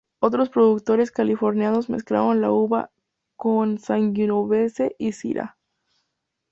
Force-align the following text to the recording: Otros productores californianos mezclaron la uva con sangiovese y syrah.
Otros 0.19 0.49
productores 0.49 1.11
californianos 1.11 1.87
mezclaron 1.91 2.41
la 2.41 2.51
uva 2.51 2.89
con 3.35 3.77
sangiovese 3.77 4.95
y 4.97 5.11
syrah. 5.11 5.57